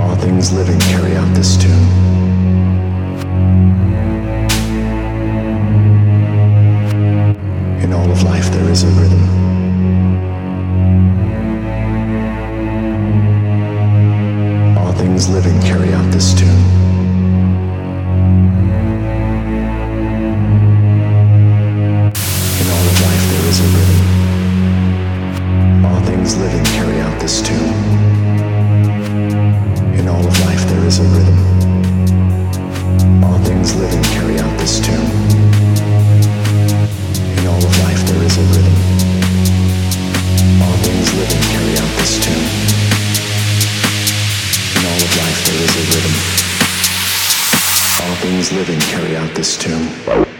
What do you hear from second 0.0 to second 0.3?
All